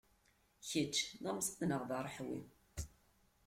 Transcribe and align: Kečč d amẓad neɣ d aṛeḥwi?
Kečč 0.69 0.97
d 1.23 1.25
amẓad 1.29 1.59
neɣ 1.65 1.81
d 1.89 1.91
aṛeḥwi? 1.97 2.39